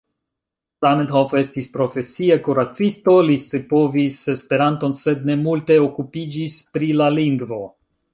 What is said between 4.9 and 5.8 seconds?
sed ne multe